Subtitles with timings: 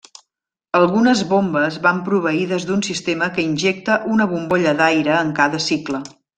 [0.77, 6.05] Algunes bombes van proveïdes d'un sistema que injecta una bombolla d'aire en cada cicle.